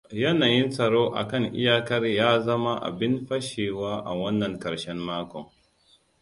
Yanayin 0.21 0.69
tsaro 0.71 1.15
a 1.15 1.27
kan 1.27 1.43
iyakar 1.55 2.05
ya 2.05 2.39
zama 2.39 2.75
abin 2.81 3.25
fashewa 3.27 4.01
a 4.05 4.13
wannan 4.15 4.59
karshen 4.59 4.97
mako. 4.97 5.51